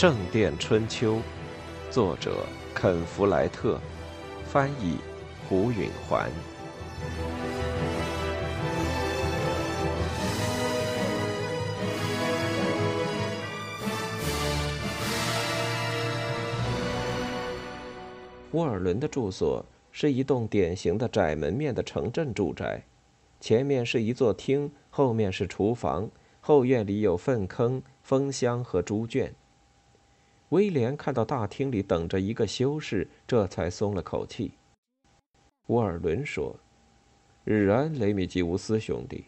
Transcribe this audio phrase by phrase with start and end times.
[0.00, 1.16] 圣殿春秋》，
[1.90, 3.80] 作者肯·弗莱特，
[4.44, 4.96] 翻译
[5.48, 6.30] 胡允环。
[18.52, 22.84] 沃尔伦的住所是一栋典型的窄门面的城镇住宅，
[23.40, 26.08] 前面是一座厅，后面是厨房，
[26.40, 29.34] 后院里有粪坑、蜂箱和猪圈。
[30.50, 34.52] 威廉看到大厅里等着一个修士，这才松了口气。
[35.66, 36.56] 沃尔伦说
[37.44, 39.26] ：“日安，雷米吉乌斯兄弟。”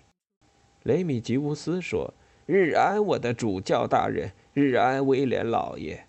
[0.84, 2.15] 雷米吉乌斯说
[2.46, 4.33] ：“日安，我的主教大人。
[4.55, 6.07] 日安，威廉老爷。”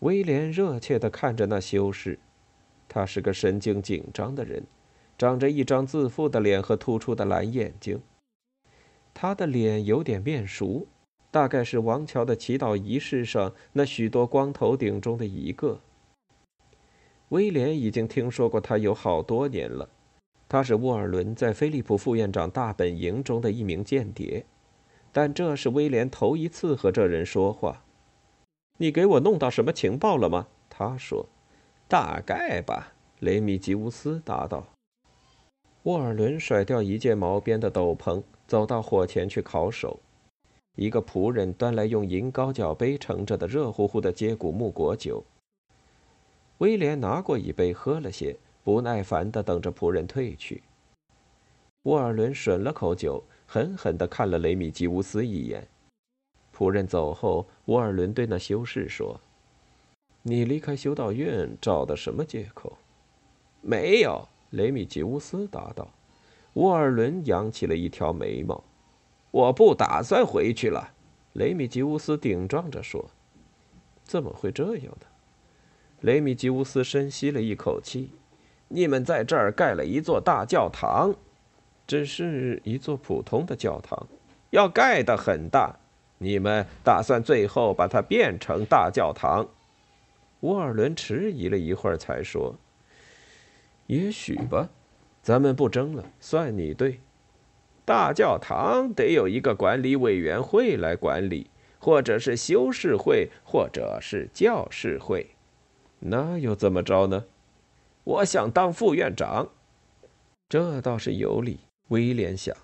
[0.00, 2.18] 威廉热切地看着那修士，
[2.88, 4.64] 他是个神经紧张的人，
[5.18, 8.00] 长着一张自负的脸和突出的蓝眼睛。
[9.12, 10.86] 他的脸有点面熟，
[11.30, 15.80] 大概是王乔的祈祷仪式上那许多光头顶中的一个。
[17.28, 19.90] 威廉已经听说过他有好多年了，
[20.48, 24.46] 他是沃尔伦在菲利普副院长大本营中的一名间谍，
[25.12, 27.84] 但这是威廉头一次和这人说话。
[28.78, 30.46] 你给我弄到什么情报了吗？
[30.70, 31.26] 他说
[31.86, 34.68] ：“大概吧。”雷米吉乌斯答道。
[35.82, 39.98] 沃尔伦甩掉一件毛边的斗篷，走到火前去烤手。
[40.78, 45.24] 一个仆人端来用银高脚杯盛着的热乎乎的接骨木果酒。
[46.58, 50.62] 威廉拿过一杯，喝了些，不耐烦地等着仆人退去。
[51.82, 55.66] 沃尔伦吮了口酒，狠狠地看了雷米吉乌斯一眼。
[56.56, 59.20] 仆人走后，沃尔伦对那修士说
[60.22, 62.78] ：“你离开修道院找的什么借口
[63.60, 65.88] ？”“没有。”雷米吉乌斯答道。
[66.52, 68.62] 沃尔伦扬起了一条眉毛。
[69.30, 70.92] “我不打算回去了。”
[71.34, 73.10] 雷米吉乌斯顶撞着说。
[74.04, 75.06] “怎么会这样呢？”
[76.00, 78.10] 雷米吉乌斯深吸了一口气。
[78.68, 81.14] “你们在这儿盖了一座大教堂，
[81.86, 84.06] 只是一座普通的教堂，
[84.50, 85.76] 要盖得很大。”
[86.20, 89.48] 你们打算最后把它变成大教堂？
[90.40, 92.56] 沃尔伦迟疑了一会儿，才说
[93.86, 94.68] ：“也许吧，
[95.22, 96.98] 咱们不争了，算你对。
[97.88, 105.28] 大教堂得有一个管理委员会来管理，或者是修士会，或者是教士会。
[106.00, 107.24] 那又怎么着呢？
[108.04, 109.48] 我想当副院长，
[110.50, 112.54] 这倒是有理。”威廉想。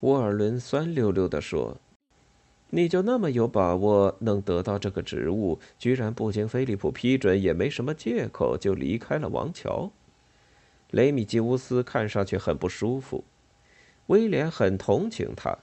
[0.00, 1.76] 沃尔伦酸溜溜地说。
[2.70, 5.60] 你就那么有把握能得到这个职务？
[5.78, 9.92] 居然不经菲利普批准，也没什么借口就离开了王桥。
[10.90, 13.22] 雷米吉乌斯看上去很不舒服，
[14.06, 15.58] 威廉很同情他。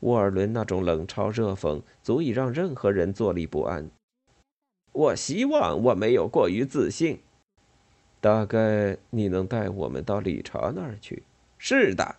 [0.00, 3.90] 沃尔伦那种冷嘲热讽，足以让任何人坐立不安。
[4.92, 7.20] 我希望我没有过于自信。
[8.20, 11.22] 大概你能带我们到理查那儿去？
[11.58, 12.16] 是的，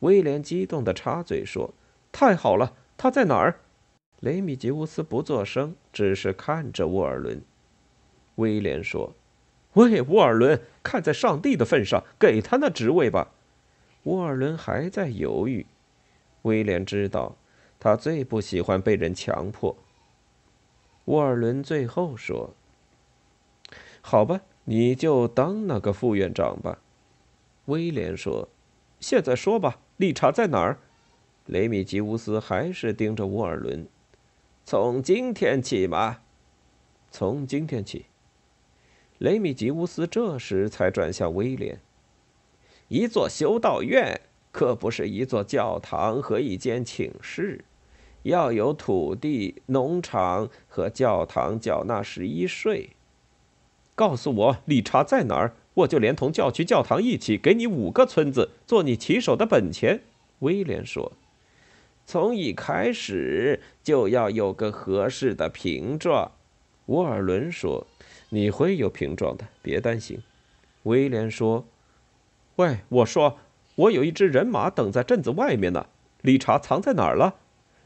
[0.00, 1.74] 威廉激动地插嘴说
[2.10, 3.60] ：“太好了！”他在哪儿？
[4.20, 7.42] 雷米吉乌斯不作声，只是看着沃尔伦。
[8.36, 9.12] 威廉说
[9.74, 13.32] ：“喂，沃尔伦，看在上帝的份上，给他那职位吧。”
[14.06, 15.66] 沃尔伦还在犹豫。
[16.42, 17.34] 威廉知道，
[17.80, 19.76] 他最不喜欢被人强迫。
[21.06, 22.54] 沃尔伦最后说
[24.00, 26.78] ：“好吧，你就当那个副院长吧。”
[27.66, 28.48] 威廉说
[29.00, 30.78] ：“现在说吧，理查在哪儿？”
[31.46, 33.88] 雷米吉乌斯还是盯着沃尔伦。
[34.64, 36.18] 从今天起嘛？
[37.10, 38.06] 从今天起。
[39.18, 41.80] 雷米吉乌斯这时才转向威廉。
[42.88, 44.20] 一座修道院
[44.52, 47.64] 可不是一座教堂和一间寝室，
[48.22, 52.90] 要有土地、农场和教堂缴纳十一税。
[53.94, 60.02] 告诉我理查在哪儿，我就连同教区教堂一起给你五个村子做你骑手的本钱。
[60.40, 61.12] 威廉说。
[62.08, 66.30] 从一开始就要有个合适的瓶状，
[66.86, 67.84] 沃尔伦说
[68.30, 70.22] ：“你会有瓶状的，别担心。”
[70.84, 71.64] 威廉说
[72.56, 73.38] ：“喂，我说，
[73.74, 75.86] 我有一支人马等在镇子外面呢。
[76.22, 77.36] 理查藏在哪儿了？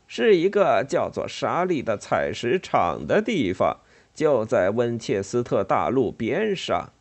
[0.06, 3.78] 是一个叫做沙利的采石场的地方，
[4.14, 6.93] 就在温切斯特大路边上。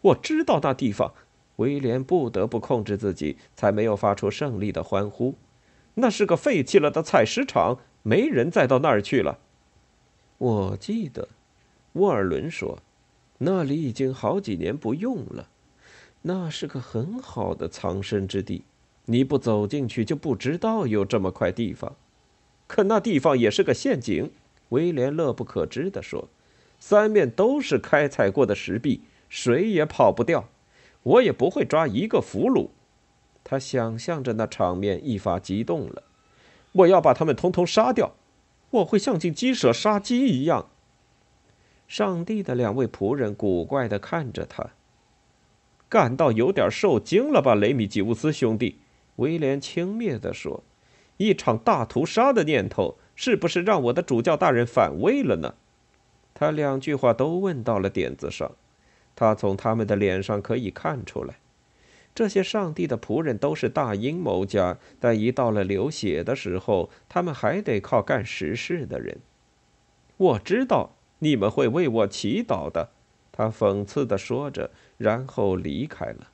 [0.00, 1.12] 我知道那地方。”
[1.56, 5.34] 威廉不得不控制自己，才没有发出胜利的欢呼。
[5.94, 9.38] 那是个废弃了的采石场，没人再到那儿去了。
[10.38, 11.28] 我记得，
[11.92, 12.78] 沃尔伦说，
[13.38, 15.50] 那里已经好几年不用了。
[16.22, 18.64] 那是个很好的藏身之地，
[19.06, 21.94] 你不走进去就不知道有这么块地方。
[22.66, 24.30] 可那地方也是个陷阱。
[24.68, 26.28] 威廉乐不可支地说
[26.80, 30.48] ：“三面都是开采过的石壁，谁也跑不掉。
[31.02, 32.68] 我也不会抓一个俘虏。”
[33.44, 36.04] 他想象着那场面，一发激动了。
[36.72, 38.12] 我要把他们通通杀掉，
[38.70, 40.70] 我会像进鸡舍杀鸡一样。
[41.86, 44.70] 上帝的两位仆人古怪地看着他，
[45.92, 48.78] 感到有点受惊了吧，雷米吉乌斯兄弟？
[49.16, 50.64] 威廉轻蔑地说
[51.18, 55.54] ：“一场大屠杀的念头，是不是让我的主教大人反胃了呢？”
[56.32, 58.52] 他两句话都问到了点子上，
[59.14, 61.34] 他从他们的脸上可以看出来。
[62.14, 69.18] 这些上帝的仆人都是大阴谋家，但一到了流血的时候，他们还得靠干实事的人。
[70.16, 72.88] 我知道你们会为我祈祷的，
[73.30, 74.70] 他讽刺地说着，
[75.02, 76.28] 然后离开了。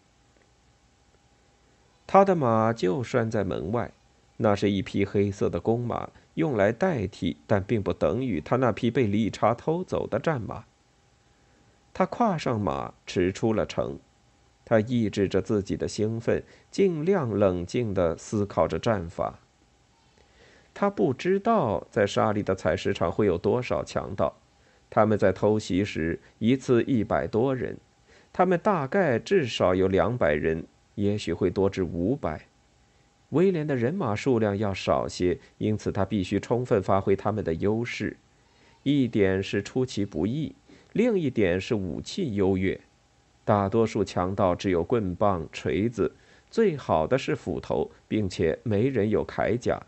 [2.06, 3.91] 他的马就拴在门外，
[4.37, 10.65] 那是一匹黑色的公马，用来代替，但并不等于他那匹被理查偷走的战马。
[11.93, 13.99] 他跨上马，驰出了城。
[14.65, 19.41] 他抑制着自己的兴奋，尽量冷静地思考着战法。
[20.75, 24.37] 他不知道在沙里的采石场会有多少强盗，
[24.91, 27.79] 他们在偷袭时一次一百多人，
[28.38, 30.64] 他们大概至少有两百人，
[30.94, 32.46] 也许会多至五百。
[33.31, 38.17] 威廉的人马数量要少些，因此他必须充分发挥他们的优势。
[38.85, 40.55] 一点是出其不意，
[40.93, 42.81] 另一点是武器优越。
[43.44, 46.14] 大多数强盗只有棍棒、锤子，
[46.49, 49.82] 最好的是斧头，并且没人有铠甲。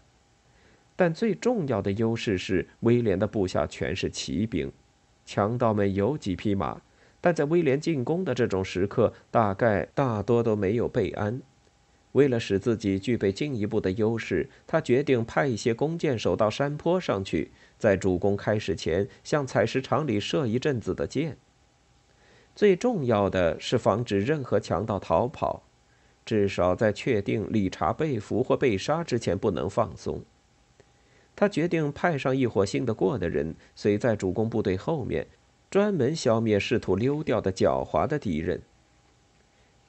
[0.97, 4.73] 但最重要的优势是，威廉的部下全是骑兵。
[5.25, 6.82] 强盗们有几匹马，
[7.21, 11.43] 但在威廉进攻的这种时刻，大概大多都没有备鞍。
[12.13, 21.37] 为了使自己具备进一步的优势，他决定派一些弓箭手到山坡上去，在主攻开始前，向采石场里射一阵子的箭。
[22.57, 25.63] 最重要的是防止任何强盗逃跑，
[26.27, 30.25] 至少在确定理查被俘或被杀之前不能放松。
[31.37, 35.29] 他决定派上一伙信得过的人，随在主攻部队后面，
[35.71, 38.61] 专门消灭试图溜掉的狡猾的敌人。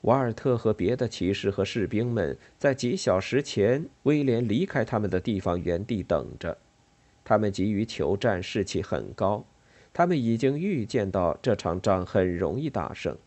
[0.02, 6.58] 瓦尔特和别的骑士和士兵们在几小时前，威廉离开他们的地方原地等着，
[7.24, 9.44] 他们急于求战，士气很高。
[9.94, 13.18] 他们已经预见到这场仗很容易打胜。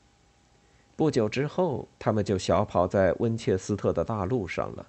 [0.97, 4.87] 不久之后，他们就小跑在温切斯特的大路上了。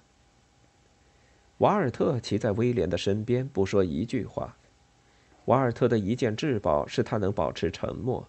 [1.58, 4.56] 瓦尔特骑在威廉的身边，不说一句话。
[5.46, 8.28] 瓦尔特的一件至宝是他能保持沉默。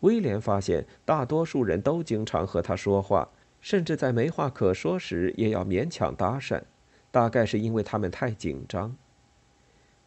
[0.00, 3.28] 威廉发现，大多数人都经常和他说话，
[3.60, 6.62] 甚至在没话可说时也要勉强搭讪，
[7.10, 8.96] 大概是因为他们太紧张。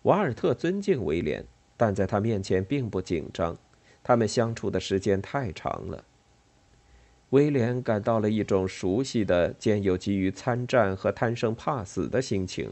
[0.04, 1.46] 瓦尔特尊敬威廉。
[1.76, 3.58] 但在他面前并不紧张，
[4.04, 6.06] 他们相处的时间太长了。
[7.32, 12.72] 威廉感到了一种熟悉的、兼有急于参战和贪生怕死的心情。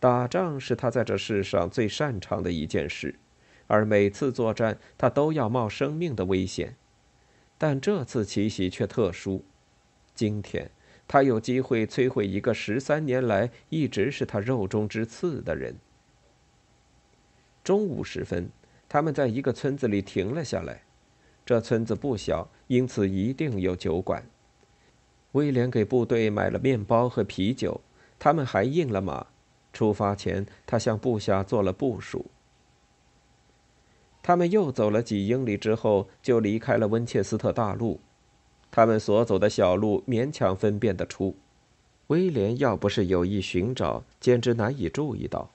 [0.00, 3.14] 打仗是他在这世上最擅长的一件事，
[3.66, 6.74] 而每次作战他都要冒生命的危险。
[7.58, 9.44] 但这次奇袭却特殊，
[10.14, 10.70] 今天
[11.06, 15.76] 他有机会摧毁一个十三年来一直是他肉中之刺的人。
[17.62, 18.48] 中午时分，
[18.88, 20.82] 他们在一个村子里停了下来。
[21.44, 24.24] 这村子不小，因此一定有酒馆。
[25.32, 27.82] 威廉给部队买了面包和啤酒，
[28.18, 29.26] 他们还印了马。
[29.72, 32.26] 出发前，他向部下做了部署。
[34.22, 38.00] 他们又走了几英里之后，就离开了温切斯特大路。
[38.70, 41.34] 他们所走的小路勉强分辨得出，
[42.08, 45.50] 威廉要不是有意寻找，简直难以注意到。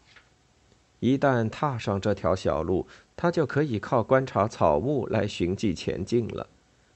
[0.99, 6.47] 一旦踏上这条小路，他就可以靠观察草木来寻迹前进了。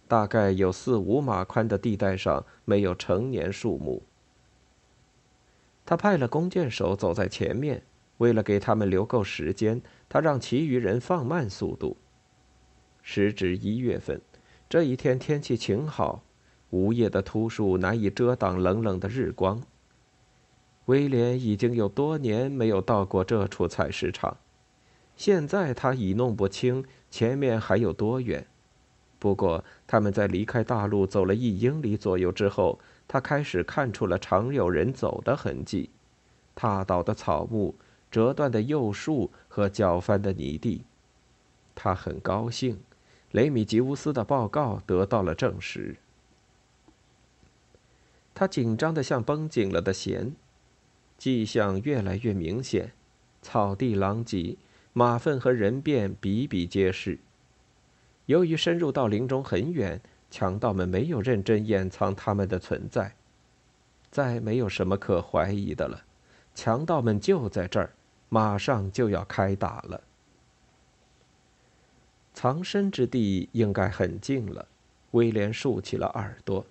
[0.08, 4.02] 大概有四五码宽的地带上没有成年树木。
[5.90, 7.82] 他派了弓箭手走在前面，
[8.20, 11.98] 为了给他们留够时间，他让其余人放慢速度。
[13.02, 14.22] 时值一月份，
[14.70, 16.22] 这一天天气晴好，
[16.70, 19.64] 无叶的秃树难以遮挡冷冷的日光。
[20.86, 24.38] 威廉已经有多年没有到过这处采石场，
[25.16, 28.46] 现在他已弄不清前面还有多远。
[29.18, 32.80] 不过，他们在离开大路走了一英里左右之后，
[33.12, 35.90] 他开始看出了常有人走的痕迹：
[36.54, 37.74] 踏倒的草木、
[38.12, 40.84] 折断的幼树和搅翻的泥地。
[41.74, 42.80] 他很高兴，
[43.32, 45.96] 雷米吉乌斯的报告得到了证实。
[48.36, 50.34] 他紧张的像绷紧了的弦。
[51.18, 52.94] 迹象越来越明显，
[53.42, 54.56] 草地狼藉，
[54.94, 57.18] 马粪和人便比比皆是。
[58.28, 60.00] 由于深入到林中很远，
[60.30, 63.14] 强盗们没有认真掩藏他们的存在。
[64.12, 66.02] 再没有什么可怀疑的了，
[66.56, 67.92] 强盗们就在这儿，
[68.28, 70.02] 马上就要开打了。
[72.34, 74.68] 藏身之地应该很近了，
[75.12, 76.66] 威廉竖起了耳朵，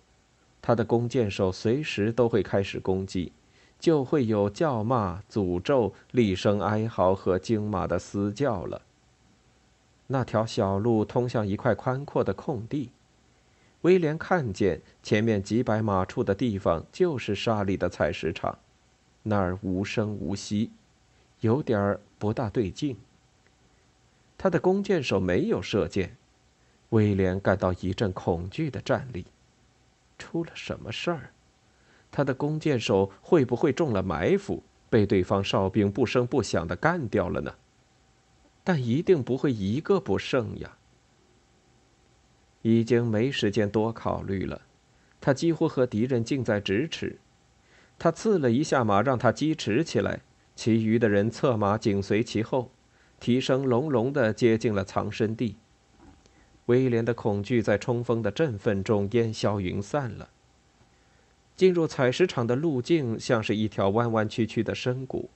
[0.61, 3.33] 他的弓箭手随时都会开始攻击，
[3.79, 8.83] 就会有叫骂、诅咒、厉声哀嚎和惊马的嘶叫了。
[10.09, 12.91] 那条小路通向一块宽阔的空地。
[13.83, 18.59] 威廉看见前面几百码处的地方就是沙利的采石场，
[19.23, 20.71] 那儿无声无息，
[21.41, 22.97] 有点儿不大对劲。
[24.37, 26.17] 他的弓箭手没有射箭，
[26.91, 29.27] 威廉感到一阵恐惧的战栗。
[30.19, 31.31] 出了什么事儿？
[32.11, 37.55] 他的弓箭手会不会中了埋伏，被对方哨兵不声不响的干掉了呢？
[38.65, 40.77] 但一定不会一个不剩呀。
[42.69, 44.61] 已经没时间多考虑了，
[45.23, 47.19] 他几乎和敌人近在咫尺。
[47.99, 50.21] 他刺了一下马，让他疾驰起来，
[50.55, 52.71] 其余的人策马紧随其后，
[53.19, 55.57] 蹄声隆隆地接近了藏身地。
[56.67, 60.29] 威廉的恐惧在冲锋的振奋中烟消云散了。
[61.57, 65.31] 进入采石场的路径像是一条弯弯曲曲的深谷，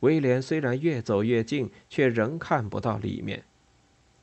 [0.00, 3.44] 威廉虽然越走越近，却仍看不到里面。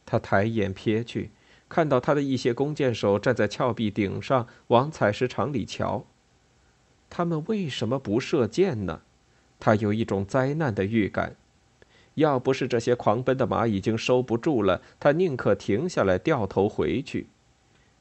[0.05, 1.31] 他抬眼瞥去。
[1.67, 6.05] 看到他的一些弓箭手站在峭壁顶上，往采石场里瞧。
[7.09, 9.01] 他们为什么不射箭呢？
[9.59, 11.35] 他有一种灾难的预感。
[12.15, 17.27] 要不是这些狂奔的马已经收不住了，他宁可停下来，掉头回去。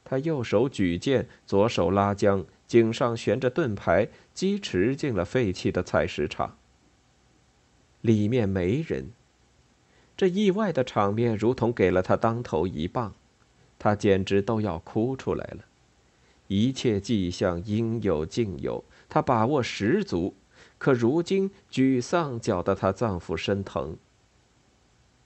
[0.03, 6.55] 他右手举剑，左手拉缰，颈上悬着盾牌，疾驰进了废弃的采石场。
[8.01, 9.11] 里面没人。
[10.15, 13.13] 这意外的场面如同给了他当头一棒。
[13.85, 15.63] 他简直都要哭出来了，
[16.47, 20.33] 一切迹象应有尽有，他把握十足，
[20.79, 23.95] 可如今沮丧搅得他脏腑生疼。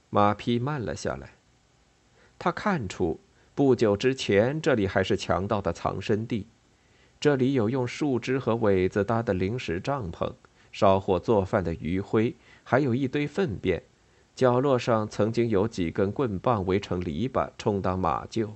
[0.10, 1.36] 马匹慢了下来，
[2.38, 3.22] 他看出
[3.56, 6.46] 不久之前这里还是强盗的藏身地，
[7.18, 10.34] 这里有用树枝和苇子搭的临时帐篷，
[10.74, 12.36] 烧火做饭的余灰，
[12.66, 13.82] 还有一堆粪便。
[14.40, 18.52] 角落上曾经有几根棍棒围成篱笆，充当马厩。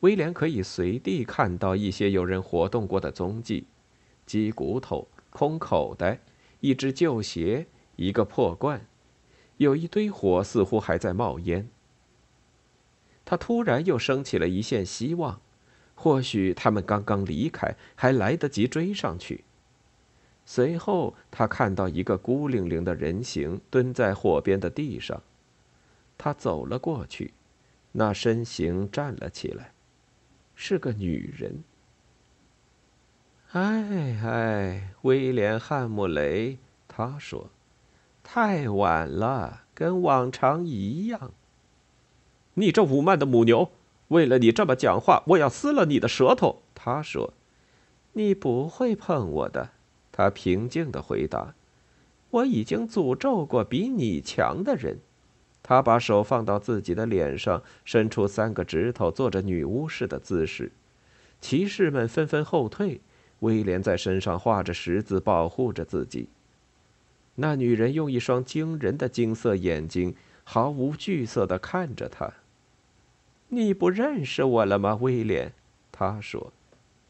[0.00, 3.68] 威廉可以随地看到一些有人活动过的踪迹：
[4.26, 6.18] 鸡骨头、空口袋、
[6.58, 8.84] 一只旧鞋、一个破罐，
[9.58, 11.68] 有一堆火似乎还在冒烟。
[13.24, 15.40] 他突然又升起了一线希望，
[15.94, 19.44] 或许他们刚刚离开，还来得及追上去。
[20.48, 25.20] 随后，他看到一个孤零零的人形蹲在火边的地上。
[26.16, 27.34] 他走了过去，
[27.90, 29.72] 那身形站了起来，
[30.54, 31.64] 是个女人。
[33.50, 37.50] 哎哎，威廉·汉姆雷，他说
[38.22, 41.32] ：“太晚了，跟往常一样。”
[42.54, 43.72] 你这武慢的母牛，
[44.08, 46.62] 为了你这么讲话，我要撕了你的舌头。
[46.74, 47.34] 他说
[48.14, 49.70] ：“你不会碰我的。”
[50.16, 51.54] 他平静地回答
[52.30, 54.96] ：“我已经诅咒过比你强的人。”
[55.62, 60.72] 他把手放到自己的脸上，伸出三个指头，做着女巫式的姿势。
[61.42, 63.02] 骑士们纷纷后退。
[63.40, 66.30] 威廉在身上画着十字，保护着自己。
[67.34, 72.32] 那女人用一双惊人的金色眼睛，毫无惧色地看着他。
[73.48, 75.52] “你不认识我了吗，威廉？”
[75.92, 76.50] 他说。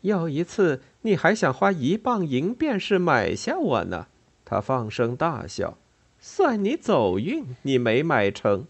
[0.06, 4.06] 有一次，你还想花一磅银便是买下我呢？
[4.44, 5.76] 他放声大笑，
[6.20, 8.68] 算你走运，你没买成。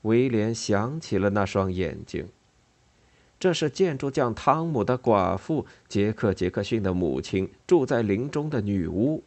[0.00, 2.28] 威廉想起了那双眼睛。
[3.38, 9.22] 这是建筑匠汤姆的寡妇杰克·杰克逊的母亲，住在林中的女巫。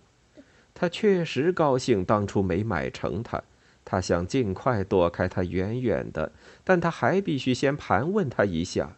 [0.74, 3.44] 他确实高兴当初没买成她，
[3.86, 6.32] 他想尽快躲开她远远的，
[6.64, 8.98] 但他还必须先盘问他一下。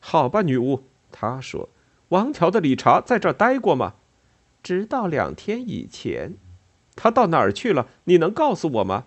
[0.00, 1.68] 好吧，女巫，她说
[2.10, 3.94] ：“王条的理查在这儿待过吗？”
[4.62, 6.34] 直到两天以前，
[6.96, 7.86] 他到哪儿去了？
[8.04, 9.04] 你能告诉我吗？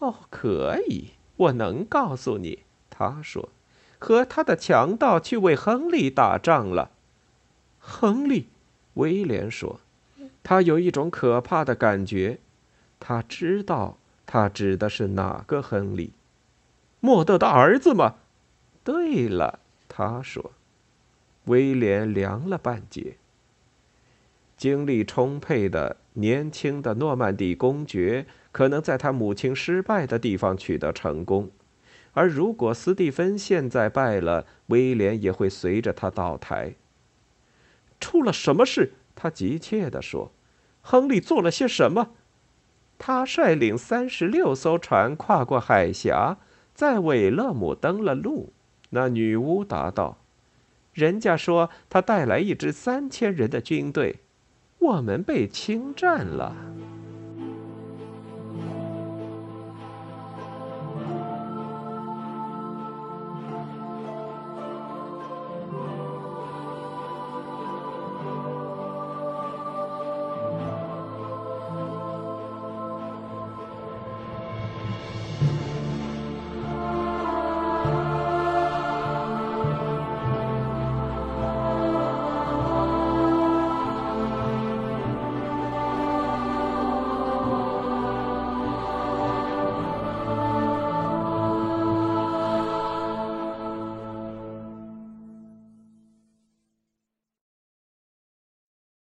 [0.00, 2.64] 哦，可以，我能告诉你。
[2.88, 3.50] 他说
[4.00, 6.90] ：“和他的强盗去为亨利打仗了。”
[7.78, 8.48] 亨利，
[8.94, 9.78] 威廉说
[10.42, 12.40] ：“他有一种可怕的感觉，
[12.98, 13.96] 他知道
[14.26, 16.12] 他指的是哪个亨利？
[16.98, 18.16] 莫德的儿子吗？”
[18.82, 19.59] 对了。
[20.08, 20.52] 他说
[21.44, 23.16] ：“威廉凉了半截。
[24.56, 31.50] 精力充沛的年轻的诺曼底公爵可能在他母亲失败的地方取得成功，
[32.12, 36.74] 而如果斯蒂芬现在败了，威廉也会随着他倒台。
[37.98, 38.92] 出了什么事？
[39.14, 40.32] 他急切地说
[40.80, 42.12] ：“亨利做了些什么？”
[42.98, 46.38] 他率领三十六艘船跨过海峡，
[46.74, 48.52] 在韦勒姆登了陆。
[48.90, 50.18] 那女巫答道
[50.92, 54.20] ：“人家说他带来一支三千人的军队，
[54.78, 56.54] 我们被侵占了。”